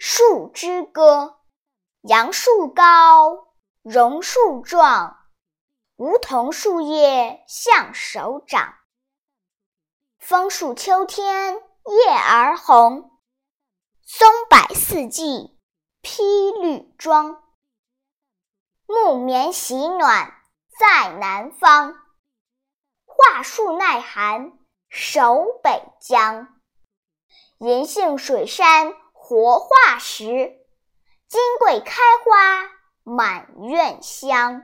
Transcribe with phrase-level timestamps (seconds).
[0.00, 1.40] 树之歌，
[2.02, 3.48] 杨树高，
[3.82, 5.16] 榕树壮，
[5.96, 8.76] 梧桐树叶像手掌。
[10.18, 13.10] 枫树秋天叶儿红，
[14.04, 15.58] 松柏四季
[16.00, 17.42] 披绿装。
[18.86, 20.32] 木棉喜暖
[20.78, 21.96] 在南方，
[23.04, 24.52] 桦树耐寒
[24.88, 26.54] 守北疆。
[27.58, 28.94] 银杏水杉
[29.28, 32.70] 活化石，金桂开花
[33.04, 34.62] 满院香。